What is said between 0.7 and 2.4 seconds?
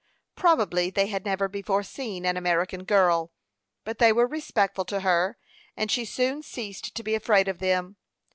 they had never before seen an